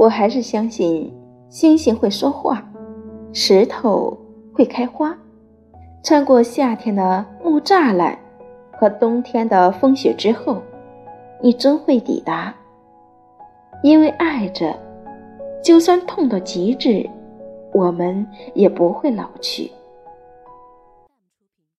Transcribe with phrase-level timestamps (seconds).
[0.00, 1.12] 我还是相信
[1.50, 2.66] 星星会说话
[3.34, 4.16] 石头
[4.50, 5.14] 会开花。
[6.02, 8.18] 穿过夏天的木栅栏
[8.72, 10.62] 和冬天的风雪之后
[11.42, 12.54] 你终会抵达。
[13.82, 14.74] 因为爱着
[15.62, 17.06] 就算痛到极致
[17.74, 19.70] 我们也不会老去。